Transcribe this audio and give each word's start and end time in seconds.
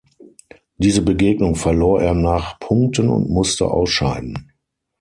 Diese 0.77 1.03
Begegnung 1.03 1.53
verlor 1.55 2.01
er 2.01 2.15
nach 2.15 2.57
Punkten 2.57 3.07
und 3.07 3.29
musste 3.29 3.69
ausscheiden. 3.69 4.51